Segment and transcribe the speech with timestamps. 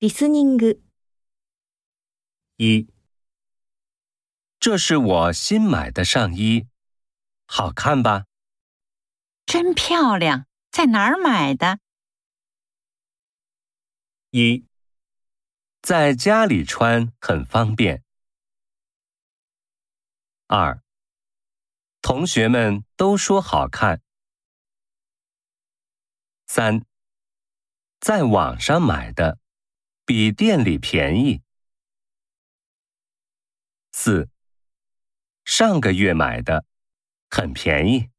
[0.00, 0.82] リスニング、
[2.58, 2.86] 一，
[4.60, 6.66] 这是我新买的上衣，
[7.46, 8.26] 好看吧？
[9.46, 11.78] 真漂亮，在哪儿买的？
[14.30, 14.66] 一，
[15.80, 18.02] 在家里穿很方便。
[20.46, 20.82] 二，
[22.02, 24.02] 同学们都说好看。
[26.46, 26.84] 三，
[27.98, 29.38] 在网上买的，
[30.13, 31.41] 比店里便宜。
[33.93, 34.27] 四，
[35.45, 36.65] 上个月买的，
[37.29, 38.09] 很便宜。